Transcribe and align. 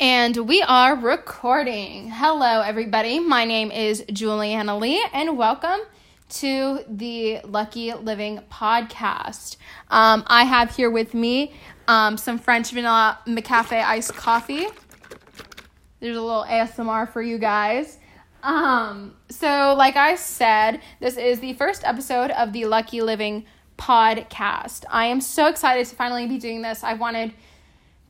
And 0.00 0.36
we 0.36 0.62
are 0.62 0.94
recording. 0.94 2.08
Hello, 2.08 2.60
everybody. 2.60 3.18
My 3.18 3.44
name 3.44 3.72
is 3.72 4.04
Juliana 4.12 4.78
Lee, 4.78 5.04
and 5.12 5.36
welcome 5.36 5.80
to 6.28 6.84
the 6.86 7.40
Lucky 7.42 7.92
Living 7.92 8.38
podcast. 8.48 9.56
Um, 9.90 10.22
I 10.28 10.44
have 10.44 10.76
here 10.76 10.88
with 10.88 11.14
me 11.14 11.52
um, 11.88 12.16
some 12.16 12.38
French 12.38 12.70
vanilla 12.70 13.18
McCafe 13.26 13.72
iced 13.72 14.14
coffee. 14.14 14.68
There's 15.98 16.16
a 16.16 16.22
little 16.22 16.44
ASMR 16.44 17.12
for 17.12 17.20
you 17.20 17.38
guys. 17.38 17.98
Um, 18.44 19.16
so, 19.30 19.74
like 19.76 19.96
I 19.96 20.14
said, 20.14 20.80
this 21.00 21.16
is 21.16 21.40
the 21.40 21.54
first 21.54 21.82
episode 21.82 22.30
of 22.30 22.52
the 22.52 22.66
Lucky 22.66 23.02
Living 23.02 23.46
podcast. 23.76 24.84
I 24.90 25.06
am 25.06 25.20
so 25.20 25.48
excited 25.48 25.88
to 25.88 25.96
finally 25.96 26.28
be 26.28 26.38
doing 26.38 26.62
this. 26.62 26.84
I've 26.84 27.00
wanted 27.00 27.32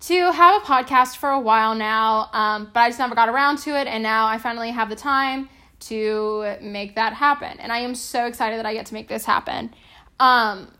to 0.01 0.33
have 0.33 0.63
a 0.63 0.65
podcast 0.65 1.17
for 1.17 1.31
a 1.31 1.41
while 1.41 1.75
now, 1.75 2.31
um, 2.33 2.71
but 2.73 2.81
I 2.81 2.89
just 2.89 2.99
never 2.99 3.15
got 3.15 3.29
around 3.29 3.59
to 3.59 3.79
it, 3.79 3.87
and 3.87 4.03
now 4.03 4.27
I 4.27 4.39
finally 4.39 4.71
have 4.71 4.89
the 4.89 4.97
time 4.97 5.49
to 5.81 6.57
make 6.61 6.95
that 6.95 7.13
happen. 7.15 7.59
And 7.61 7.73
I 7.73 7.79
am 7.79 7.95
so 7.95 8.27
excited 8.27 8.59
that 8.59 8.67
I 8.67 8.75
get 8.75 8.87
to 8.87 8.95
make 8.95 9.09
this 9.09 9.25
happen. 9.25 9.75
Um, 10.21 10.73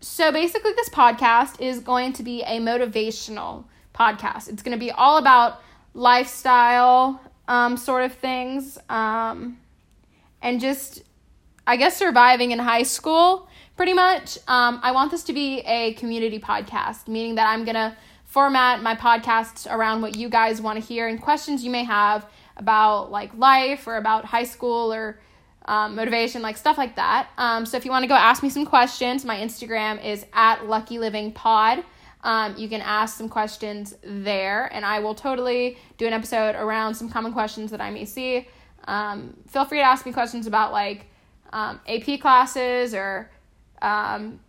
so 0.00 0.32
basically, 0.32 0.72
this 0.72 0.88
podcast 0.90 1.60
is 1.60 1.80
going 1.80 2.12
to 2.14 2.22
be 2.22 2.42
a 2.42 2.58
motivational 2.58 3.64
podcast. 3.94 4.48
It's 4.48 4.62
going 4.62 4.76
to 4.76 4.78
be 4.78 4.90
all 4.90 5.18
about 5.18 5.60
lifestyle 5.94 7.20
um, 7.48 7.76
sort 7.76 8.04
of 8.04 8.12
things 8.14 8.78
um, 8.88 9.58
and 10.40 10.60
just, 10.60 11.02
I 11.66 11.76
guess, 11.76 11.96
surviving 11.96 12.52
in 12.52 12.58
high 12.58 12.84
school 12.84 13.48
pretty 13.76 13.92
much. 13.92 14.38
Um, 14.46 14.80
I 14.82 14.92
want 14.92 15.10
this 15.10 15.24
to 15.24 15.32
be 15.32 15.60
a 15.60 15.94
community 15.94 16.38
podcast, 16.38 17.08
meaning 17.08 17.36
that 17.36 17.48
I'm 17.48 17.64
going 17.64 17.74
to 17.74 17.96
format 18.28 18.82
my 18.82 18.94
podcasts 18.94 19.66
around 19.70 20.02
what 20.02 20.14
you 20.14 20.28
guys 20.28 20.60
want 20.60 20.78
to 20.78 20.84
hear 20.86 21.08
and 21.08 21.20
questions 21.20 21.64
you 21.64 21.70
may 21.70 21.82
have 21.82 22.26
about 22.58 23.10
like 23.10 23.34
life 23.34 23.86
or 23.86 23.96
about 23.96 24.26
high 24.26 24.44
school 24.44 24.92
or 24.92 25.18
um, 25.64 25.94
motivation, 25.96 26.42
like 26.42 26.56
stuff 26.56 26.76
like 26.76 26.96
that. 26.96 27.28
Um, 27.38 27.64
so 27.64 27.76
if 27.76 27.84
you 27.84 27.90
want 27.90 28.02
to 28.02 28.06
go 28.06 28.14
ask 28.14 28.42
me 28.42 28.50
some 28.50 28.66
questions, 28.66 29.24
my 29.24 29.38
Instagram 29.38 30.04
is 30.04 30.26
at 30.32 30.66
Lucky 30.66 30.98
Living 30.98 31.32
Pod. 31.32 31.82
Um, 32.22 32.54
you 32.58 32.68
can 32.68 32.82
ask 32.82 33.16
some 33.16 33.28
questions 33.28 33.94
there, 34.02 34.68
and 34.74 34.84
I 34.84 34.98
will 34.98 35.14
totally 35.14 35.78
do 35.96 36.06
an 36.06 36.12
episode 36.12 36.54
around 36.54 36.94
some 36.94 37.08
common 37.08 37.32
questions 37.32 37.70
that 37.70 37.80
I 37.80 37.90
may 37.90 38.04
see. 38.04 38.46
Um, 38.86 39.36
feel 39.46 39.64
free 39.64 39.78
to 39.78 39.84
ask 39.84 40.04
me 40.04 40.12
questions 40.12 40.46
about 40.46 40.72
like 40.72 41.06
um, 41.52 41.80
AP 41.86 42.20
classes 42.20 42.92
or 42.94 43.30
um, 43.80 44.40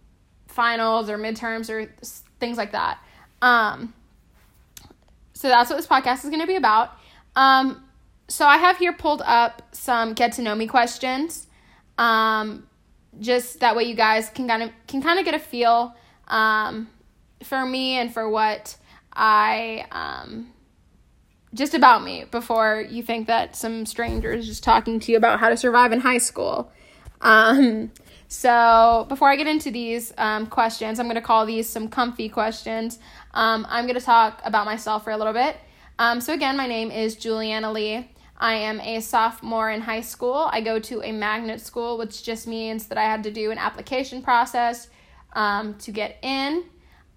finals 0.47 1.09
or 1.09 1.17
midterms 1.17 1.69
or 1.69 1.93
things 2.39 2.57
like 2.57 2.71
that. 2.71 2.99
Um, 3.41 3.93
so 5.33 5.47
that's 5.47 5.69
what 5.69 5.77
this 5.77 5.87
podcast 5.87 6.23
is 6.23 6.29
going 6.29 6.41
to 6.41 6.47
be 6.47 6.55
about. 6.55 6.91
Um, 7.35 7.83
so 8.27 8.45
I 8.45 8.57
have 8.57 8.77
here 8.77 8.93
pulled 8.93 9.21
up 9.25 9.61
some 9.71 10.13
get 10.13 10.33
to 10.33 10.41
know 10.41 10.55
me 10.55 10.67
questions. 10.67 11.47
Um, 11.97 12.67
just 13.19 13.59
that 13.61 13.75
way 13.75 13.83
you 13.83 13.95
guys 13.95 14.29
can 14.29 14.47
kind 14.47 14.63
of 14.63 14.71
can 14.87 15.01
kind 15.01 15.19
of 15.19 15.25
get 15.25 15.33
a 15.33 15.39
feel 15.39 15.95
um, 16.27 16.89
for 17.43 17.65
me 17.65 17.97
and 17.97 18.13
for 18.13 18.29
what 18.29 18.77
I 19.13 19.85
um, 19.91 20.51
just 21.53 21.73
about 21.73 22.03
me 22.03 22.25
before 22.29 22.85
you 22.87 23.01
think 23.01 23.27
that 23.27 23.55
some 23.55 23.85
stranger 23.85 24.31
is 24.31 24.45
just 24.45 24.63
talking 24.63 24.99
to 24.99 25.11
you 25.11 25.17
about 25.17 25.39
how 25.39 25.49
to 25.49 25.57
survive 25.57 25.91
in 25.91 25.99
high 25.99 26.19
school. 26.19 26.71
Um, 27.21 27.91
so 28.29 29.07
before 29.09 29.27
I 29.27 29.35
get 29.35 29.47
into 29.47 29.71
these 29.71 30.13
um, 30.19 30.45
questions, 30.45 30.99
I'm 30.99 31.07
going 31.07 31.15
to 31.15 31.21
call 31.21 31.47
these 31.47 31.67
some 31.67 31.87
comfy 31.87 32.29
questions. 32.29 32.99
Um, 33.33 33.65
I'm 33.67 33.85
going 33.85 33.99
to 33.99 34.05
talk 34.05 34.39
about 34.45 34.65
myself 34.65 35.03
for 35.03 35.09
a 35.09 35.17
little 35.17 35.33
bit. 35.33 35.57
Um, 35.97 36.21
so, 36.21 36.33
again, 36.33 36.55
my 36.55 36.67
name 36.67 36.91
is 36.91 37.15
Juliana 37.15 37.71
Lee. 37.71 38.07
I 38.37 38.53
am 38.53 38.79
a 38.81 39.01
sophomore 39.01 39.71
in 39.71 39.81
high 39.81 40.01
school. 40.01 40.47
I 40.51 40.61
go 40.61 40.77
to 40.77 41.01
a 41.01 41.11
magnet 41.11 41.59
school, 41.59 41.97
which 41.97 42.23
just 42.23 42.45
means 42.45 42.85
that 42.85 42.99
I 42.99 43.03
had 43.03 43.23
to 43.23 43.31
do 43.31 43.49
an 43.49 43.57
application 43.57 44.21
process 44.21 44.89
um, 45.33 45.73
to 45.79 45.91
get 45.91 46.19
in. 46.21 46.65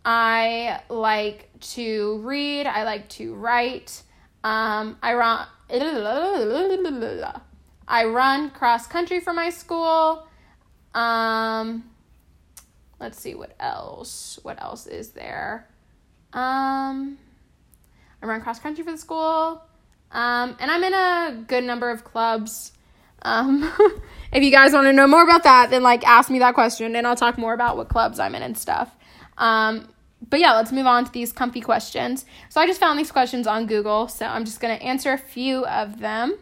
I 0.06 0.80
like 0.88 1.50
to 1.74 2.20
read, 2.24 2.66
I 2.66 2.84
like 2.84 3.08
to 3.10 3.34
write. 3.34 4.02
Um, 4.42 4.96
I 5.02 5.12
run. 5.12 5.46
I 7.86 8.04
run 8.06 8.50
cross 8.50 8.86
country 8.86 9.20
for 9.20 9.34
my 9.34 9.50
school. 9.50 10.26
Um, 10.94 11.84
let's 13.00 13.20
see 13.20 13.34
what 13.34 13.54
else. 13.60 14.38
What 14.42 14.60
else 14.62 14.86
is 14.86 15.10
there? 15.10 15.68
Um, 16.32 17.18
I 18.22 18.26
run 18.26 18.40
cross 18.40 18.58
country 18.58 18.84
for 18.84 18.92
the 18.92 18.98
school. 18.98 19.62
Um, 20.10 20.56
and 20.60 20.70
I'm 20.70 20.84
in 20.84 20.94
a 20.94 21.44
good 21.46 21.64
number 21.64 21.90
of 21.90 22.04
clubs. 22.04 22.72
Um, 23.22 23.72
if 24.32 24.42
you 24.42 24.50
guys 24.50 24.72
want 24.72 24.86
to 24.86 24.92
know 24.92 25.06
more 25.06 25.22
about 25.22 25.44
that, 25.44 25.70
then 25.70 25.82
like 25.82 26.06
ask 26.06 26.30
me 26.30 26.38
that 26.40 26.54
question 26.54 26.94
and 26.96 27.06
I'll 27.06 27.16
talk 27.16 27.38
more 27.38 27.54
about 27.54 27.76
what 27.76 27.88
clubs 27.88 28.18
I'm 28.18 28.34
in 28.34 28.42
and 28.42 28.56
stuff. 28.56 28.94
Um, 29.38 29.88
but 30.28 30.38
yeah, 30.40 30.52
let's 30.54 30.70
move 30.70 30.86
on 30.86 31.04
to 31.04 31.12
these 31.12 31.32
comfy 31.32 31.60
questions. 31.60 32.24
So 32.48 32.60
I 32.60 32.66
just 32.66 32.78
found 32.78 32.98
these 32.98 33.10
questions 33.10 33.46
on 33.46 33.66
Google, 33.66 34.08
so 34.08 34.26
I'm 34.26 34.44
just 34.44 34.60
going 34.60 34.76
to 34.76 34.82
answer 34.82 35.12
a 35.12 35.18
few 35.18 35.64
of 35.66 35.98
them. 35.98 36.38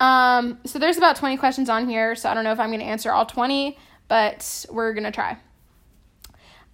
Um, 0.00 0.58
so 0.64 0.78
there's 0.78 0.96
about 0.96 1.16
20 1.16 1.36
questions 1.36 1.68
on 1.68 1.88
here, 1.88 2.14
so 2.14 2.28
I 2.28 2.34
don't 2.34 2.44
know 2.44 2.52
if 2.52 2.60
I'm 2.60 2.70
going 2.70 2.80
to 2.80 2.86
answer 2.86 3.10
all 3.12 3.26
20, 3.26 3.76
but 4.06 4.66
we're 4.70 4.92
going 4.92 5.04
to 5.04 5.10
try. 5.10 5.38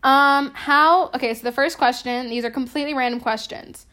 Um, 0.02 0.50
how, 0.54 1.06
okay, 1.14 1.32
so 1.32 1.42
the 1.42 1.52
first 1.52 1.78
question, 1.78 2.28
these 2.28 2.44
are 2.44 2.50
completely 2.50 2.92
random 2.92 3.20
questions. 3.20 3.86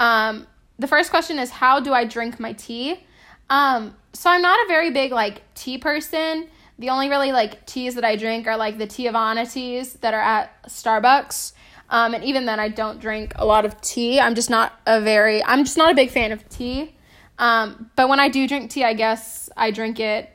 Um, 0.00 0.46
the 0.78 0.86
first 0.86 1.10
question 1.10 1.38
is 1.38 1.50
how 1.50 1.80
do 1.80 1.92
I 1.92 2.04
drink 2.04 2.40
my 2.40 2.54
tea? 2.54 3.04
Um, 3.50 3.96
so 4.12 4.30
I'm 4.30 4.40
not 4.40 4.58
a 4.64 4.68
very 4.68 4.90
big 4.90 5.12
like 5.12 5.42
tea 5.54 5.78
person. 5.78 6.48
The 6.78 6.90
only 6.90 7.08
really 7.08 7.32
like 7.32 7.66
teas 7.66 7.96
that 7.96 8.04
I 8.04 8.16
drink 8.16 8.46
are 8.46 8.56
like 8.56 8.78
the 8.78 8.86
Teavana 8.86 9.50
teas 9.52 9.94
that 9.94 10.14
are 10.14 10.20
at 10.20 10.62
Starbucks. 10.64 11.52
Um, 11.90 12.14
and 12.14 12.22
even 12.22 12.44
then, 12.46 12.60
I 12.60 12.68
don't 12.68 13.00
drink 13.00 13.32
a 13.36 13.44
lot 13.44 13.64
of 13.64 13.80
tea. 13.80 14.20
I'm 14.20 14.34
just 14.34 14.50
not 14.50 14.78
a 14.86 15.00
very, 15.00 15.42
I'm 15.44 15.64
just 15.64 15.76
not 15.76 15.90
a 15.90 15.94
big 15.94 16.10
fan 16.10 16.32
of 16.32 16.46
tea. 16.48 16.94
Um, 17.38 17.90
but 17.96 18.08
when 18.08 18.20
I 18.20 18.28
do 18.28 18.46
drink 18.48 18.70
tea, 18.70 18.84
I 18.84 18.94
guess 18.94 19.48
I 19.56 19.70
drink 19.70 20.00
it 20.00 20.30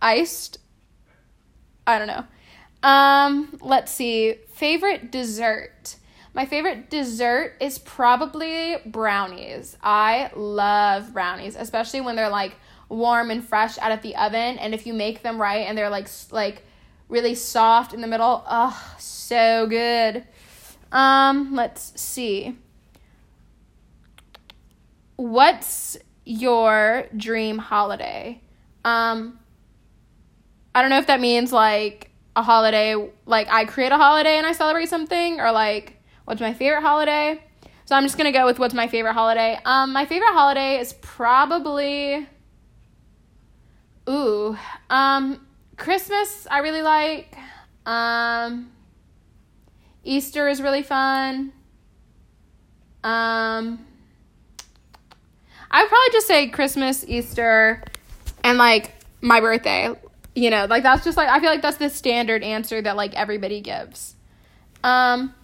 iced. 0.00 0.58
I 1.86 1.98
don't 1.98 2.08
know. 2.08 2.24
Um, 2.82 3.58
let's 3.60 3.92
see. 3.92 4.34
Favorite 4.52 5.10
dessert. 5.10 5.96
My 6.32 6.46
favorite 6.46 6.90
dessert 6.90 7.56
is 7.60 7.78
probably 7.78 8.76
brownies. 8.86 9.76
I 9.82 10.30
love 10.36 11.12
brownies, 11.12 11.56
especially 11.56 12.00
when 12.02 12.16
they're 12.16 12.28
like 12.28 12.54
warm 12.88 13.30
and 13.30 13.44
fresh 13.44 13.78
out 13.78 13.92
of 13.92 14.02
the 14.02 14.16
oven 14.16 14.58
and 14.58 14.74
if 14.74 14.86
you 14.86 14.92
make 14.92 15.22
them 15.22 15.40
right 15.40 15.66
and 15.66 15.78
they're 15.78 15.90
like 15.90 16.08
like 16.32 16.64
really 17.08 17.34
soft 17.34 17.92
in 17.92 18.00
the 18.00 18.06
middle. 18.06 18.44
Oh, 18.48 18.94
so 18.98 19.66
good. 19.66 20.24
Um, 20.92 21.54
let's 21.54 22.00
see. 22.00 22.56
What's 25.16 25.98
your 26.30 27.06
dream 27.16 27.58
holiday? 27.58 28.40
Um, 28.84 29.38
I 30.74 30.80
don't 30.80 30.90
know 30.90 30.98
if 30.98 31.08
that 31.08 31.20
means 31.20 31.52
like 31.52 32.10
a 32.36 32.42
holiday, 32.42 32.94
like 33.26 33.48
I 33.50 33.64
create 33.64 33.90
a 33.90 33.96
holiday 33.96 34.36
and 34.38 34.46
I 34.46 34.52
celebrate 34.52 34.88
something, 34.88 35.40
or 35.40 35.50
like 35.50 36.00
what's 36.24 36.40
my 36.40 36.54
favorite 36.54 36.82
holiday. 36.82 37.42
So 37.84 37.96
I'm 37.96 38.04
just 38.04 38.16
gonna 38.16 38.30
go 38.30 38.46
with 38.46 38.60
what's 38.60 38.74
my 38.74 38.86
favorite 38.86 39.14
holiday. 39.14 39.58
Um, 39.64 39.92
my 39.92 40.06
favorite 40.06 40.32
holiday 40.32 40.78
is 40.78 40.92
probably, 41.00 42.26
ooh, 44.08 44.56
um, 44.88 45.44
Christmas. 45.76 46.46
I 46.48 46.58
really 46.58 46.82
like. 46.82 47.36
Um, 47.86 48.70
Easter 50.04 50.48
is 50.48 50.62
really 50.62 50.84
fun. 50.84 51.52
Um, 53.02 53.84
I 55.70 55.82
would 55.82 55.88
probably 55.88 56.12
just 56.12 56.26
say 56.26 56.48
Christmas, 56.48 57.04
Easter, 57.06 57.82
and 58.42 58.58
like 58.58 58.94
my 59.20 59.40
birthday. 59.40 59.94
You 60.34 60.50
know, 60.50 60.66
like 60.66 60.82
that's 60.82 61.04
just 61.04 61.16
like 61.16 61.28
I 61.28 61.40
feel 61.40 61.50
like 61.50 61.62
that's 61.62 61.76
the 61.76 61.90
standard 61.90 62.42
answer 62.42 62.80
that 62.82 62.96
like 62.96 63.14
everybody 63.14 63.60
gives. 63.60 64.14
Um, 64.82 65.34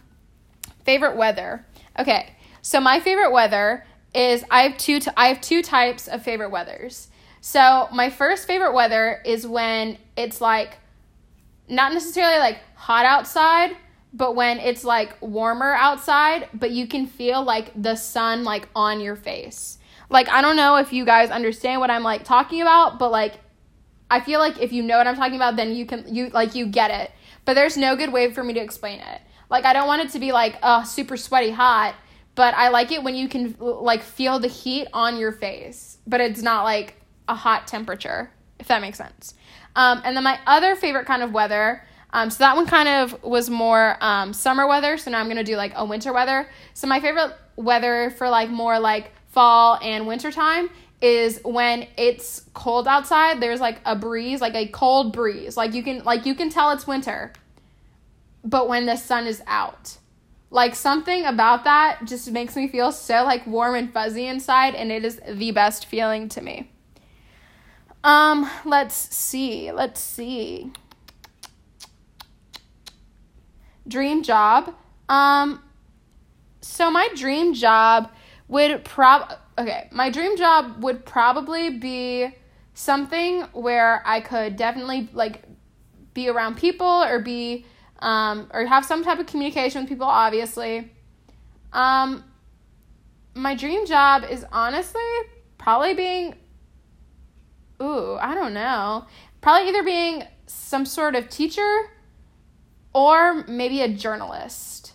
favorite 0.84 1.17
weather. 1.17 1.64
Okay, 1.99 2.32
so 2.62 2.81
my 2.81 3.00
favorite 3.00 3.32
weather 3.32 3.84
is 4.14 4.44
I 4.50 4.62
have 4.62 4.78
two 4.78 5.00
t- 5.00 5.11
I 5.17 5.28
have 5.28 5.40
two 5.40 5.62
types 5.62 6.08
of 6.08 6.23
favorite 6.23 6.50
weathers. 6.50 7.08
So 7.40 7.88
my 7.93 8.11
first 8.11 8.46
favorite 8.46 8.72
weather 8.72 9.20
is 9.25 9.46
when 9.46 9.99
it's 10.17 10.40
like 10.40 10.79
not 11.69 11.93
necessarily 11.93 12.38
like 12.38 12.58
hot 12.75 13.05
outside, 13.05 13.76
but 14.12 14.34
when 14.34 14.58
it's 14.58 14.84
like 14.84 15.17
warmer 15.20 15.75
outside, 15.75 16.49
but 16.55 16.70
you 16.70 16.87
can 16.87 17.06
feel 17.06 17.43
like 17.43 17.70
the 17.81 17.96
sun 17.96 18.44
like 18.44 18.69
on 18.75 19.00
your 19.00 19.17
face. 19.17 19.79
Like 20.08 20.29
I 20.29 20.41
don't 20.41 20.56
know 20.56 20.76
if 20.76 20.93
you 20.93 21.05
guys 21.05 21.31
understand 21.31 21.81
what 21.81 21.91
I'm 21.91 22.03
like 22.03 22.25
talking 22.25 22.62
about, 22.62 22.99
but 22.99 23.11
like 23.11 23.41
I 24.11 24.20
feel 24.20 24.38
like 24.38 24.61
if 24.61 24.73
you 24.73 24.82
know 24.82 24.99
what 24.99 25.06
I'm 25.06 25.17
talking 25.17 25.37
about, 25.37 25.56
then 25.56 25.75
you 25.75 25.87
can 25.87 26.14
you 26.14 26.29
like 26.29 26.55
you 26.55 26.67
get 26.67 26.91
it. 26.91 27.11
But 27.44 27.55
there's 27.55 27.76
no 27.76 27.97
good 27.97 28.12
way 28.12 28.32
for 28.32 28.43
me 28.43 28.55
to 28.55 28.61
explain 28.61 29.00
it. 29.00 29.20
Like 29.50 29.64
I 29.64 29.73
don't 29.73 29.87
want 29.87 30.03
it 30.03 30.11
to 30.11 30.19
be 30.19 30.32
like 30.32 30.56
uh 30.62 30.85
super 30.85 31.17
sweaty 31.17 31.50
hot, 31.50 31.94
but 32.35 32.55
I 32.55 32.69
like 32.69 32.93
it 32.93 33.03
when 33.03 33.14
you 33.14 33.29
can 33.29 33.56
like 33.58 34.03
feel 34.03 34.38
the 34.38 34.49
heat 34.49 34.88
on 34.93 35.19
your 35.19 35.32
face, 35.32 35.99
but 36.06 36.20
it's 36.20 36.43
not 36.43 36.64
like 36.64 36.94
a 37.29 37.35
hot 37.35 37.67
temperature, 37.67 38.31
if 38.61 38.69
that 38.69 38.81
makes 38.81 38.99
sense. 38.99 39.35
Um, 39.75 40.00
and 40.05 40.17
then 40.17 40.25
my 40.25 40.38
other 40.47 40.76
favorite 40.76 41.06
kind 41.06 41.23
of 41.23 41.32
weather, 41.32 41.82
um, 42.12 42.31
so 42.31 42.38
that 42.38 42.56
one 42.56 42.67
kind 42.67 42.88
of 42.88 43.23
was 43.23 43.50
more 43.50 43.99
um, 44.00 44.32
summer 44.32 44.67
weather. 44.67 44.97
So 44.97 45.11
now 45.11 45.20
I'm 45.20 45.29
gonna 45.29 45.44
do 45.44 45.56
like 45.56 45.73
a 45.75 45.85
winter 45.85 46.12
weather. 46.12 46.49
So 46.73 46.87
my 46.87 47.00
favorite 47.00 47.35
weather 47.56 48.11
for 48.17 48.29
like 48.29 48.49
more 48.49 48.79
like 48.79 49.12
fall 49.36 49.78
and 49.82 50.06
winter 50.06 50.32
time 50.32 50.70
is 51.02 51.40
when 51.44 51.86
it's 51.98 52.40
cold 52.54 52.88
outside. 52.88 53.38
There's 53.38 53.60
like 53.60 53.82
a 53.84 53.94
breeze, 53.94 54.40
like 54.40 54.54
a 54.54 54.66
cold 54.66 55.12
breeze. 55.12 55.58
Like 55.58 55.74
you 55.74 55.82
can 55.82 56.02
like 56.04 56.24
you 56.24 56.34
can 56.34 56.48
tell 56.48 56.70
it's 56.70 56.86
winter, 56.86 57.34
but 58.42 58.66
when 58.66 58.86
the 58.86 58.96
sun 58.96 59.26
is 59.26 59.42
out 59.46 59.98
like 60.50 60.74
something 60.74 61.26
about 61.26 61.64
that 61.64 62.00
just 62.04 62.30
makes 62.30 62.56
me 62.56 62.68
feel 62.68 62.92
so 62.92 63.24
like 63.24 63.46
warm 63.46 63.74
and 63.74 63.92
fuzzy 63.92 64.26
inside 64.26 64.74
and 64.74 64.92
it 64.92 65.04
is 65.04 65.20
the 65.28 65.50
best 65.50 65.84
feeling 65.84 66.28
to 66.30 66.40
me. 66.40 66.70
Um, 68.04 68.48
let's 68.64 68.94
see. 68.94 69.72
Let's 69.72 70.00
see. 70.00 70.72
Dream 73.86 74.22
job. 74.22 74.74
Um 75.08 75.62
so 76.60 76.90
my 76.90 77.08
dream 77.14 77.54
job 77.54 78.10
would 78.48 78.84
prob 78.84 79.32
okay, 79.58 79.88
my 79.90 80.10
dream 80.10 80.37
job 80.37 80.82
would 80.82 81.04
probably 81.04 81.70
be 81.70 82.34
something 82.75 83.43
where 83.52 84.02
I 84.04 84.20
could 84.20 84.56
definitely 84.56 85.08
like 85.12 85.43
be 86.14 86.28
around 86.28 86.56
people 86.56 86.87
or 86.87 87.20
be 87.20 87.64
um, 88.00 88.48
or 88.52 88.66
have 88.66 88.84
some 88.84 89.02
type 89.02 89.19
of 89.19 89.26
communication 89.26 89.82
with 89.82 89.88
people, 89.88 90.06
obviously. 90.06 90.93
Um, 91.72 92.25
my 93.34 93.54
dream 93.54 93.87
job 93.87 94.25
is 94.25 94.44
honestly 94.52 95.02
probably 95.58 95.94
being, 95.94 96.34
ooh, 97.82 98.16
I 98.20 98.34
don't 98.34 98.54
know. 98.54 99.06
Probably 99.40 99.69
either 99.69 99.82
being 99.82 100.25
some 100.46 100.87
sort 100.87 101.14
of 101.14 101.28
teacher 101.28 101.90
or 102.93 103.44
maybe 103.46 103.82
a 103.82 103.88
journalist. 103.88 104.93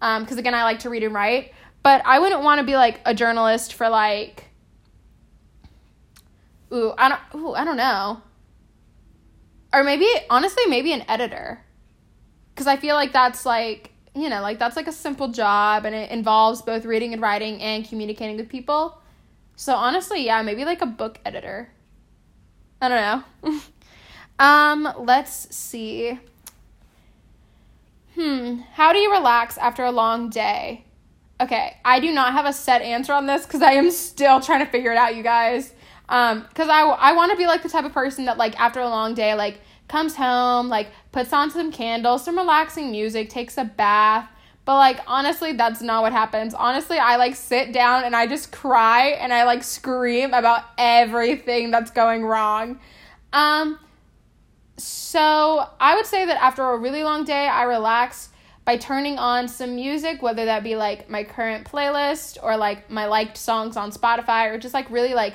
Because 0.00 0.32
um, 0.32 0.38
again, 0.38 0.54
I 0.54 0.64
like 0.64 0.80
to 0.80 0.90
read 0.90 1.02
and 1.02 1.14
write. 1.14 1.52
But 1.84 2.02
I 2.04 2.18
wouldn't 2.18 2.42
want 2.42 2.58
to 2.58 2.66
be 2.66 2.74
like 2.74 3.00
a 3.04 3.14
journalist 3.14 3.74
for 3.74 3.88
like, 3.88 4.46
ooh, 6.72 6.92
I 6.98 7.08
don't, 7.10 7.40
ooh, 7.40 7.54
I 7.54 7.64
don't 7.64 7.76
know. 7.76 8.20
Or 9.72 9.84
maybe, 9.84 10.08
honestly, 10.28 10.66
maybe 10.66 10.92
an 10.92 11.04
editor 11.08 11.64
because 12.54 12.66
I 12.66 12.76
feel 12.76 12.94
like 12.94 13.12
that's 13.12 13.44
like 13.44 13.90
you 14.14 14.28
know 14.28 14.40
like 14.40 14.58
that's 14.58 14.76
like 14.76 14.86
a 14.86 14.92
simple 14.92 15.28
job 15.28 15.84
and 15.84 15.94
it 15.94 16.10
involves 16.10 16.62
both 16.62 16.84
reading 16.84 17.12
and 17.12 17.20
writing 17.20 17.60
and 17.60 17.86
communicating 17.86 18.36
with 18.36 18.48
people. 18.48 18.98
So 19.56 19.74
honestly, 19.74 20.24
yeah, 20.24 20.42
maybe 20.42 20.64
like 20.64 20.82
a 20.82 20.86
book 20.86 21.18
editor. 21.24 21.70
I 22.80 22.88
don't 22.88 23.24
know. 23.44 23.60
um, 24.44 24.88
let's 24.98 25.54
see. 25.54 26.18
Hmm, 28.14 28.60
how 28.72 28.92
do 28.92 28.98
you 28.98 29.12
relax 29.12 29.58
after 29.58 29.84
a 29.84 29.90
long 29.90 30.28
day? 30.28 30.84
Okay, 31.44 31.76
I 31.84 32.00
do 32.00 32.10
not 32.10 32.32
have 32.32 32.46
a 32.46 32.54
set 32.54 32.80
answer 32.80 33.12
on 33.12 33.26
this 33.26 33.44
because 33.44 33.60
I 33.60 33.72
am 33.72 33.90
still 33.90 34.40
trying 34.40 34.64
to 34.64 34.70
figure 34.70 34.92
it 34.92 34.96
out, 34.96 35.14
you 35.14 35.22
guys. 35.22 35.74
Um, 36.08 36.40
because 36.48 36.70
I 36.70 36.80
I 36.80 37.12
want 37.12 37.32
to 37.32 37.36
be 37.36 37.46
like 37.46 37.62
the 37.62 37.68
type 37.68 37.84
of 37.84 37.92
person 37.92 38.24
that 38.24 38.38
like 38.38 38.58
after 38.58 38.80
a 38.80 38.88
long 38.88 39.12
day, 39.12 39.34
like 39.34 39.60
comes 39.86 40.16
home, 40.16 40.70
like 40.70 40.88
puts 41.12 41.34
on 41.34 41.50
some 41.50 41.70
candles, 41.70 42.24
some 42.24 42.38
relaxing 42.38 42.90
music, 42.90 43.28
takes 43.28 43.58
a 43.58 43.64
bath. 43.64 44.26
But 44.64 44.76
like 44.76 45.00
honestly, 45.06 45.52
that's 45.52 45.82
not 45.82 46.02
what 46.02 46.12
happens. 46.12 46.54
Honestly, 46.54 46.96
I 46.96 47.16
like 47.16 47.36
sit 47.36 47.74
down 47.74 48.04
and 48.04 48.16
I 48.16 48.26
just 48.26 48.50
cry 48.50 49.08
and 49.08 49.30
I 49.30 49.44
like 49.44 49.62
scream 49.62 50.32
about 50.32 50.64
everything 50.78 51.70
that's 51.70 51.90
going 51.90 52.24
wrong. 52.24 52.80
Um 53.34 53.78
so 54.78 55.68
I 55.78 55.94
would 55.94 56.06
say 56.06 56.24
that 56.24 56.42
after 56.42 56.62
a 56.62 56.78
really 56.78 57.04
long 57.04 57.24
day, 57.24 57.48
I 57.48 57.64
relax 57.64 58.30
by 58.64 58.76
turning 58.76 59.18
on 59.18 59.46
some 59.48 59.74
music, 59.74 60.22
whether 60.22 60.46
that 60.46 60.62
be 60.62 60.76
like 60.76 61.10
my 61.10 61.24
current 61.24 61.70
playlist 61.70 62.38
or 62.42 62.56
like 62.56 62.90
my 62.90 63.06
liked 63.06 63.36
songs 63.36 63.76
on 63.76 63.92
Spotify 63.92 64.50
or 64.50 64.58
just 64.58 64.72
like 64.72 64.90
really 64.90 65.14
like 65.14 65.34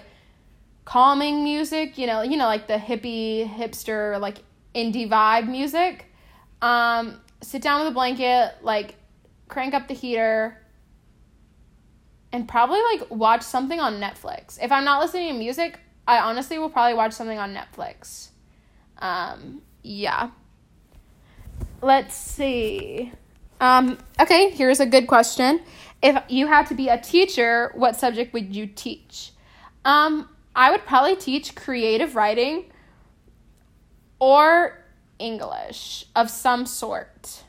calming 0.85 1.43
music, 1.43 1.97
you 1.97 2.07
know, 2.07 2.23
you 2.23 2.37
know, 2.37 2.45
like 2.45 2.67
the 2.67 2.77
hippie, 2.77 3.47
hipster, 3.47 4.19
like 4.19 4.39
indie 4.73 5.07
vibe 5.07 5.47
music. 5.47 6.05
Um, 6.61 7.19
sit 7.41 7.61
down 7.61 7.81
with 7.81 7.89
a 7.89 7.93
blanket, 7.93 8.55
like 8.63 8.95
crank 9.47 9.73
up 9.73 9.87
the 9.87 9.93
heater, 9.93 10.57
and 12.31 12.47
probably 12.47 12.81
like 12.93 13.11
watch 13.11 13.43
something 13.43 13.79
on 13.79 13.99
Netflix. 13.99 14.57
If 14.61 14.71
I'm 14.71 14.83
not 14.83 14.99
listening 15.01 15.33
to 15.33 15.37
music, 15.37 15.79
I 16.07 16.17
honestly 16.19 16.57
will 16.57 16.69
probably 16.69 16.95
watch 16.95 17.13
something 17.13 17.37
on 17.37 17.53
Netflix. 17.53 18.29
Um, 18.97 19.61
yeah. 19.83 20.31
Let's 21.81 22.15
see. 22.15 23.11
Um, 23.61 23.97
okay, 24.19 24.49
here's 24.51 24.79
a 24.79 24.85
good 24.85 25.07
question. 25.07 25.61
If 26.01 26.21
you 26.29 26.47
had 26.47 26.67
to 26.67 26.75
be 26.75 26.87
a 26.87 26.99
teacher, 26.99 27.71
what 27.75 27.95
subject 27.95 28.33
would 28.33 28.55
you 28.55 28.67
teach? 28.67 29.31
Um, 29.85 30.29
I 30.55 30.71
would 30.71 30.85
probably 30.85 31.15
teach 31.15 31.55
creative 31.55 32.15
writing 32.15 32.65
or 34.19 34.83
English 35.19 36.05
of 36.15 36.29
some 36.29 36.65
sort. 36.65 37.43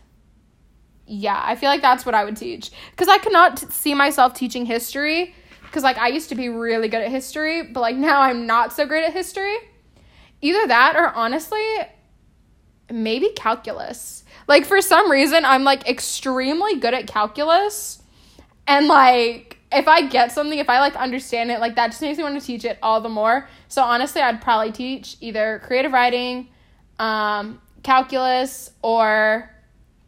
Yeah, 1.07 1.41
I 1.43 1.57
feel 1.57 1.69
like 1.69 1.83
that's 1.83 2.07
what 2.07 2.15
I 2.15 2.25
would 2.25 2.37
teach. 2.37 2.71
Because 2.93 3.09
I 3.09 3.19
cannot 3.19 3.63
not 3.63 3.73
see 3.73 3.95
myself 3.95 4.35
teaching 4.35 4.65
history. 4.67 5.35
Because, 5.63 5.83
like, 5.85 5.99
I 5.99 6.09
used 6.09 6.29
to 6.31 6.35
be 6.35 6.49
really 6.49 6.89
good 6.89 7.03
at 7.03 7.11
history, 7.11 7.63
but, 7.63 7.81
like, 7.81 7.95
now 7.97 8.21
I'm 8.21 8.47
not 8.47 8.73
so 8.73 8.87
great 8.87 9.05
at 9.05 9.13
history. 9.13 9.57
Either 10.41 10.67
that 10.67 10.97
or, 10.97 11.09
honestly, 11.15 11.63
maybe 12.91 13.31
calculus. 13.37 14.25
Like, 14.47 14.65
for 14.65 14.81
some 14.81 15.11
reason, 15.11 15.45
I'm, 15.45 15.65
like, 15.65 15.89
extremely 15.89 16.77
good 16.77 16.95
at 16.95 17.07
calculus. 17.07 18.03
And, 18.67 18.87
like, 18.87 19.61
if 19.73 19.87
I 19.87 20.07
get 20.09 20.33
something, 20.33 20.59
if 20.59 20.69
I 20.69 20.81
like 20.81 20.97
understand 20.97 21.51
it, 21.51 21.61
like 21.61 21.77
that 21.77 21.89
just 21.89 22.03
makes 22.03 22.19
me 22.19 22.25
want 22.25 22.39
to 22.41 22.45
teach 22.45 22.65
it 22.65 22.79
all 22.83 23.01
the 23.01 23.09
more. 23.09 23.49
So 23.69 23.83
honestly, 23.83 24.21
I'd 24.21 24.41
probably 24.41 24.73
teach 24.73 25.17
either 25.21 25.61
creative 25.65 25.93
writing, 25.93 26.49
um, 26.99 27.61
calculus, 27.83 28.73
or 28.83 29.51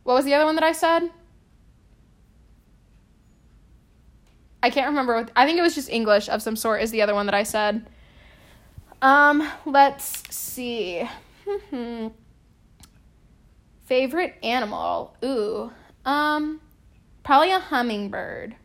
what 0.03 0.15
was 0.15 0.25
the 0.25 0.35
other 0.35 0.45
one 0.45 0.57
that 0.57 0.65
I 0.65 0.73
said? 0.73 1.11
I 4.65 4.71
can't 4.71 4.89
remember 4.89 5.17
what 5.17 5.31
I 5.35 5.47
think 5.47 5.59
it 5.59 5.63
was 5.63 5.75
just 5.75 5.89
English 5.89 6.29
of 6.29 6.43
some 6.43 6.57
sort 6.57 6.83
is 6.83 6.91
the 6.91 7.03
other 7.03 7.15
one 7.15 7.27
that 7.27 7.35
I 7.35 7.43
said. 7.45 7.87
Um, 9.01 9.49
let's 9.65 10.23
see. 10.35 11.09
Favorite 13.93 14.37
animal? 14.43 15.15
Ooh. 15.23 15.71
Um, 16.07 16.63
probably 17.25 17.51
a 17.51 17.59
hummingbird. 17.59 18.57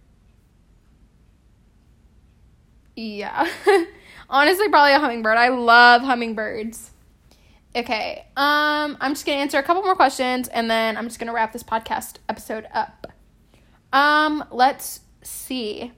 Yeah. 2.96 3.46
Honestly, 4.30 4.70
probably 4.70 4.94
a 4.94 5.00
hummingbird. 5.00 5.38
I 5.38 5.50
love 5.50 6.02
hummingbirds. 6.04 6.92
Okay. 7.76 8.26
Um, 8.38 8.96
I'm 9.02 9.16
just 9.16 9.26
gonna 9.26 9.40
answer 9.40 9.58
a 9.58 9.64
couple 9.64 9.84
more 9.84 9.98
questions 9.98 10.48
and 10.48 10.72
then 10.72 10.96
I'm 10.96 11.10
just 11.10 11.20
gonna 11.20 11.34
wrap 11.34 11.52
this 11.52 11.62
podcast 11.62 12.20
episode 12.30 12.66
up. 12.74 13.12
Um, 13.92 14.46
let's 14.50 15.02
see. 15.24 15.92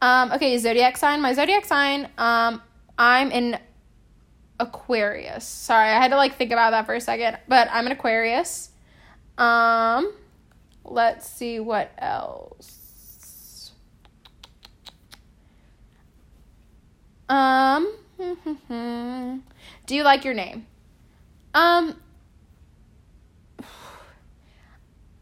Um, 0.00 0.30
okay, 0.30 0.56
zodiac 0.58 0.96
sign. 0.96 1.20
My 1.20 1.32
zodiac 1.32 1.64
sign, 1.64 2.08
um, 2.18 2.62
I'm 2.96 3.32
in 3.32 3.58
Aquarius. 4.62 5.44
Sorry, 5.44 5.88
I 5.88 6.00
had 6.00 6.12
to 6.12 6.16
like 6.16 6.36
think 6.36 6.52
about 6.52 6.70
that 6.70 6.86
for 6.86 6.94
a 6.94 7.00
second, 7.00 7.36
but 7.48 7.68
I'm 7.72 7.84
an 7.86 7.92
Aquarius. 7.92 8.70
Um, 9.36 10.14
let's 10.84 11.28
see 11.28 11.58
what 11.58 11.90
else. 11.98 13.72
Um, 17.28 17.92
do 19.86 19.96
you 19.96 20.04
like 20.04 20.24
your 20.24 20.34
name? 20.34 20.66
Um, 21.54 22.00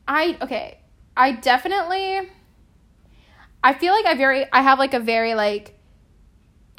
I 0.07 0.37
okay. 0.43 0.81
I 1.17 1.33
definitely. 1.33 2.21
I 3.65 3.75
feel 3.75 3.95
like 3.95 4.05
I 4.05 4.15
very 4.15 4.47
I 4.53 4.61
have 4.61 4.79
like 4.79 4.93
a 4.93 5.01
very 5.01 5.35
like 5.35 5.80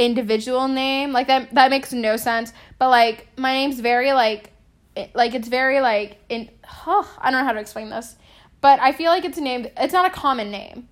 individual 0.03 0.67
name 0.67 1.11
like 1.11 1.27
that 1.27 1.53
that 1.53 1.69
makes 1.69 1.93
no 1.93 2.17
sense 2.17 2.53
but 2.79 2.89
like 2.89 3.27
my 3.37 3.53
name's 3.53 3.79
very 3.79 4.13
like 4.13 4.51
like 5.13 5.33
it's 5.33 5.47
very 5.47 5.79
like 5.79 6.17
in 6.29 6.49
oh, 6.87 7.15
I 7.19 7.31
don't 7.31 7.41
know 7.41 7.45
how 7.45 7.53
to 7.53 7.59
explain 7.59 7.89
this 7.89 8.15
but 8.61 8.79
I 8.79 8.91
feel 8.91 9.11
like 9.11 9.25
it's 9.25 9.37
a 9.37 9.41
name 9.41 9.67
it's 9.77 9.93
not 9.93 10.05
a 10.05 10.09
common 10.09 10.51
name 10.51 10.87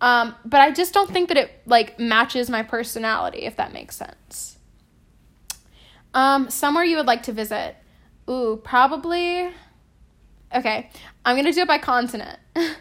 um, 0.00 0.34
but 0.44 0.60
I 0.60 0.70
just 0.70 0.94
don't 0.94 1.10
think 1.10 1.28
that 1.28 1.36
it 1.36 1.50
like 1.66 1.98
matches 1.98 2.48
my 2.48 2.62
personality, 2.62 3.40
if 3.40 3.56
that 3.56 3.72
makes 3.72 3.96
sense. 3.96 4.56
Um, 6.14 6.48
somewhere 6.50 6.84
you 6.84 6.96
would 6.96 7.06
like 7.06 7.22
to 7.24 7.32
visit. 7.32 7.76
Ooh, 8.28 8.60
probably. 8.64 9.50
Okay, 10.54 10.90
I'm 11.24 11.36
gonna 11.36 11.52
do 11.52 11.62
it 11.62 11.68
by 11.68 11.78
continent. 11.78 12.38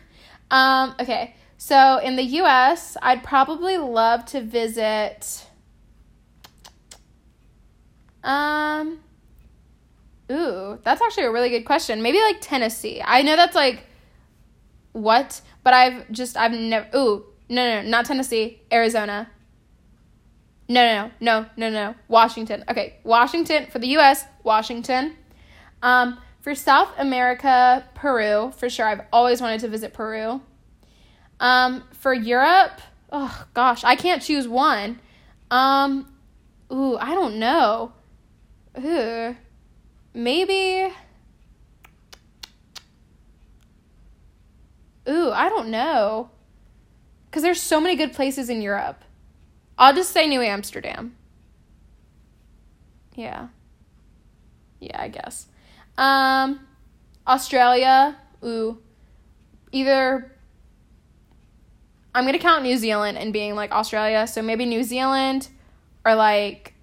Um, 0.52 0.96
okay. 1.00 1.36
So 1.60 2.00
in 2.00 2.16
the 2.16 2.24
US, 2.24 2.98
I'd 3.04 3.24
probably 3.24 3.78
love 3.78 4.26
to 4.26 4.42
visit 4.42 5.46
um 8.24 9.00
Ooh, 10.32 10.78
that's 10.84 11.02
actually 11.02 11.24
a 11.24 11.32
really 11.32 11.50
good 11.50 11.64
question. 11.66 12.02
Maybe 12.02 12.20
like 12.22 12.38
Tennessee. 12.40 13.02
I 13.04 13.24
know 13.24 13.36
that's 13.36 13.56
like 13.56 13.84
what, 14.92 15.42
but 15.64 15.74
I've 15.74 16.12
just 16.12 16.38
I've 16.38 16.52
never 16.52 16.88
Ooh, 16.96 17.26
no 17.50 17.68
no, 17.68 17.82
no 17.82 17.90
not 17.90 18.06
Tennessee, 18.06 18.62
Arizona. 18.72 19.30
No, 20.68 20.86
no, 20.86 21.12
no, 21.20 21.42
no, 21.58 21.70
no, 21.70 21.70
no. 21.70 21.96
Washington. 22.08 22.64
Okay, 22.70 22.98
Washington 23.04 23.66
for 23.66 23.80
the 23.80 23.88
US, 23.98 24.26
Washington. 24.44 25.16
Um, 25.82 26.20
for 26.42 26.54
South 26.54 26.90
America, 27.00 27.84
Peru, 27.96 28.52
for 28.56 28.70
sure. 28.70 28.86
I've 28.86 29.02
always 29.12 29.42
wanted 29.42 29.62
to 29.62 29.68
visit 29.68 29.94
Peru. 29.94 30.42
Um, 31.40 31.84
for 31.94 32.14
Europe, 32.14 32.82
oh 33.12 33.46
gosh, 33.56 33.84
I 33.84 33.96
can't 33.96 34.22
choose 34.22 34.48
one. 34.48 35.00
Um, 35.50 36.14
ooh, 36.72 36.98
I 36.98 37.16
don't 37.16 37.40
know. 37.40 37.94
Ooh, 38.78 39.36
maybe. 40.14 40.94
Ooh, 45.08 45.32
I 45.32 45.50
don't 45.50 45.70
know. 45.70 46.30
Because 47.26 47.44
there's 47.44 47.62
so 47.62 47.80
many 47.82 47.96
good 47.96 48.14
places 48.14 48.50
in 48.50 48.62
Europe. 48.62 49.04
I'll 49.78 49.94
just 49.94 50.12
say 50.12 50.28
New 50.28 50.42
Amsterdam. 50.42 51.16
Yeah. 53.16 53.48
Yeah, 54.80 55.02
I 55.02 55.08
guess. 55.10 55.48
Um, 55.98 56.68
Australia. 57.28 58.18
Ooh. 58.44 58.80
Either. 59.72 60.36
I'm 62.14 62.24
going 62.24 62.34
to 62.34 62.40
count 62.40 62.64
New 62.64 62.78
Zealand 62.78 63.18
and 63.18 63.32
being 63.32 63.56
like 63.56 63.72
Australia. 63.72 64.28
So 64.28 64.42
maybe 64.42 64.66
New 64.66 64.84
Zealand 64.84 65.50
or 66.06 66.16
like 66.16 66.74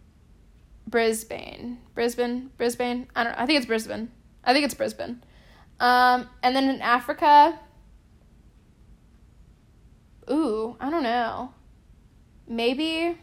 Brisbane. 0.86 1.78
Brisbane? 1.94 2.50
Brisbane? 2.56 3.08
I 3.14 3.24
don't 3.24 3.32
know. 3.32 3.38
I 3.38 3.46
think 3.46 3.58
it's 3.58 3.66
Brisbane. 3.66 4.10
I 4.44 4.52
think 4.52 4.64
it's 4.64 4.74
Brisbane. 4.74 5.22
Um, 5.80 6.28
and 6.42 6.54
then 6.54 6.68
in 6.68 6.80
Africa. 6.80 7.58
Ooh, 10.30 10.76
I 10.80 10.90
don't 10.90 11.02
know 11.02 11.50
maybe 12.48 13.16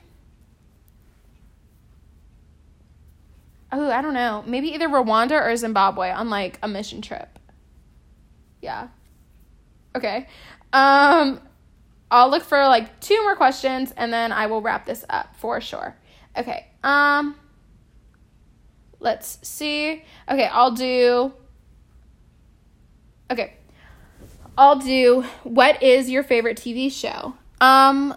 oh 3.71 3.89
i 3.89 4.01
don't 4.01 4.13
know 4.13 4.43
maybe 4.45 4.69
either 4.69 4.87
rwanda 4.87 5.41
or 5.41 5.55
zimbabwe 5.55 6.09
on 6.09 6.29
like 6.29 6.59
a 6.61 6.67
mission 6.67 7.01
trip 7.01 7.39
yeah 8.61 8.89
okay 9.95 10.27
um 10.73 11.39
i'll 12.11 12.29
look 12.29 12.43
for 12.43 12.59
like 12.67 12.99
two 12.99 13.21
more 13.23 13.35
questions 13.35 13.93
and 13.95 14.11
then 14.11 14.31
i 14.31 14.45
will 14.45 14.61
wrap 14.61 14.85
this 14.85 15.05
up 15.09 15.35
for 15.37 15.61
sure 15.61 15.95
okay 16.37 16.67
um 16.83 17.35
let's 19.03 19.37
see 19.47 20.03
okay 20.27 20.45
i'll 20.51 20.71
do 20.71 21.31
okay 23.29 23.53
i'll 24.57 24.79
do 24.79 25.23
what 25.43 25.83
is 25.83 26.09
your 26.09 26.23
favorite 26.23 26.57
tv 26.57 26.91
show 26.91 27.35
um 27.61 28.15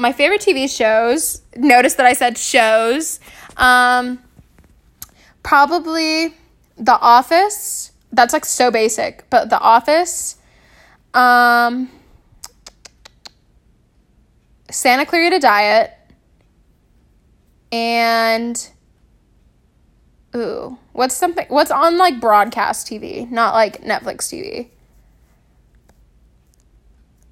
my 0.00 0.12
favorite 0.12 0.40
TV 0.40 0.74
shows. 0.74 1.42
Notice 1.56 1.94
that 1.94 2.06
I 2.06 2.14
said 2.14 2.38
shows. 2.38 3.20
Um, 3.56 4.18
probably 5.42 6.34
The 6.76 6.98
Office. 6.98 7.92
That's 8.10 8.32
like 8.32 8.46
so 8.46 8.70
basic, 8.70 9.28
but 9.28 9.50
The 9.50 9.60
Office. 9.60 10.36
Um, 11.12 11.90
Santa 14.70 15.04
Clarita 15.04 15.38
Diet. 15.38 15.92
And 17.70 18.70
ooh, 20.34 20.78
what's 20.92 21.14
something 21.14 21.46
what's 21.48 21.70
on 21.70 21.98
like 21.98 22.20
broadcast 22.20 22.86
TV, 22.86 23.30
not 23.30 23.54
like 23.54 23.82
Netflix 23.82 24.28
TV. 24.28 24.68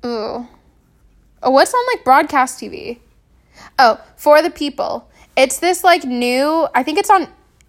Ooh. 0.05 0.47
Oh, 1.43 1.51
what's 1.51 1.73
on 1.73 1.85
like 1.95 2.05
broadcast 2.05 2.61
TV? 2.61 2.99
Oh, 3.79 4.01
For 4.17 4.43
the 4.43 4.51
People. 4.51 5.09
It's 5.37 5.59
this 5.59 5.85
like 5.85 6.05
new, 6.05 6.67
I 6.75 6.83
think 6.83 6.99
it's 6.99 7.11
on 7.11 7.29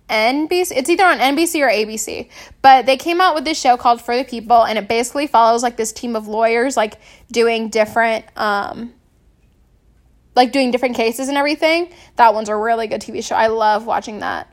NBC. 0.10 0.72
It's 0.76 0.90
either 0.90 1.06
on 1.06 1.20
NBC 1.20 1.62
or 1.62 1.70
ABC. 1.70 2.30
But 2.62 2.86
they 2.86 2.98
came 2.98 3.22
out 3.22 3.36
with 3.36 3.46
this 3.46 3.60
show 3.60 3.78
called 3.78 4.02
For 4.02 4.16
the 4.18 4.24
People 4.24 4.64
and 4.64 4.78
it 4.78 4.88
basically 4.88 5.28
follows 5.28 5.62
like 5.62 5.78
this 5.78 5.92
team 5.92 6.16
of 6.16 6.28
lawyers 6.28 6.76
like 6.76 6.96
doing 7.32 7.70
different 7.70 8.26
um 8.36 8.94
like 10.36 10.52
doing 10.52 10.72
different 10.72 10.96
cases 10.96 11.28
and 11.28 11.38
everything. 11.38 11.92
That 12.16 12.34
one's 12.34 12.50
a 12.50 12.56
really 12.56 12.88
good 12.88 13.02
TV 13.02 13.24
show. 13.24 13.36
I 13.36 13.48
love 13.48 13.86
watching 13.86 14.20
that. 14.20 14.52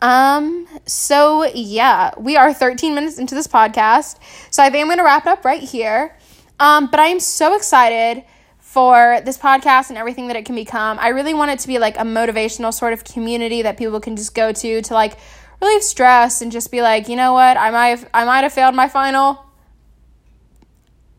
Um, 0.00 0.66
so 0.86 1.44
yeah, 1.54 2.12
we 2.18 2.36
are 2.36 2.52
13 2.52 2.94
minutes 2.94 3.18
into 3.18 3.34
this 3.34 3.46
podcast. 3.46 4.18
So 4.50 4.62
I 4.62 4.70
think 4.70 4.90
I'm 4.90 4.96
to 4.96 5.04
wrap 5.04 5.26
it 5.26 5.30
up 5.30 5.44
right 5.44 5.62
here. 5.62 6.16
Um, 6.60 6.88
but 6.90 7.00
I 7.00 7.06
am 7.06 7.20
so 7.20 7.56
excited 7.56 8.24
for 8.58 9.20
this 9.24 9.38
podcast 9.38 9.88
and 9.88 9.98
everything 9.98 10.26
that 10.28 10.36
it 10.36 10.44
can 10.44 10.54
become. 10.54 10.98
I 10.98 11.08
really 11.08 11.32
want 11.32 11.50
it 11.52 11.60
to 11.60 11.68
be 11.68 11.78
like 11.78 11.96
a 11.96 12.02
motivational 12.02 12.74
sort 12.74 12.92
of 12.92 13.04
community 13.04 13.62
that 13.62 13.76
people 13.76 14.00
can 14.00 14.16
just 14.16 14.34
go 14.34 14.52
to 14.52 14.82
to 14.82 14.94
like 14.94 15.16
relieve 15.60 15.82
stress 15.82 16.42
and 16.42 16.50
just 16.50 16.70
be 16.70 16.82
like, 16.82 17.08
you 17.08 17.16
know 17.16 17.32
what, 17.32 17.56
I 17.56 17.70
might 17.70 17.88
have, 17.88 18.10
I 18.12 18.24
might 18.24 18.42
have 18.42 18.52
failed 18.52 18.74
my 18.74 18.88
final, 18.88 19.44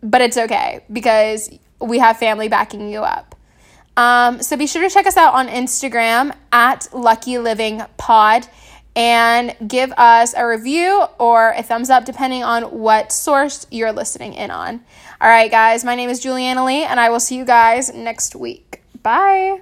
but 0.03 0.21
it's 0.21 0.37
okay 0.37 0.83
because 0.91 1.49
we 1.79 1.99
have 1.99 2.17
family 2.17 2.49
backing 2.49 2.89
you 2.89 2.99
up. 2.99 3.35
Um, 3.97 4.41
so 4.41 4.57
be 4.57 4.67
sure 4.67 4.81
to 4.81 4.89
check 4.89 5.07
us 5.07 5.15
out 5.15 5.33
on 5.33 5.47
Instagram 5.47 6.35
at 6.51 6.89
Lucky 6.93 7.37
Living 7.37 7.81
Pod 7.97 8.47
and 8.95 9.55
give 9.67 9.91
us 9.97 10.33
a 10.35 10.45
review 10.47 11.05
or 11.19 11.51
a 11.51 11.63
thumbs 11.63 11.89
up 11.89 12.05
depending 12.05 12.43
on 12.43 12.63
what 12.63 13.11
source 13.11 13.67
you're 13.69 13.91
listening 13.91 14.33
in 14.33 14.51
on. 14.51 14.83
All 15.19 15.29
right, 15.29 15.51
guys, 15.51 15.83
my 15.83 15.95
name 15.95 16.09
is 16.09 16.19
Juliana 16.19 16.65
Lee, 16.65 16.83
and 16.83 16.99
I 16.99 17.09
will 17.09 17.19
see 17.19 17.37
you 17.37 17.45
guys 17.45 17.93
next 17.93 18.35
week. 18.35 18.81
Bye. 19.01 19.61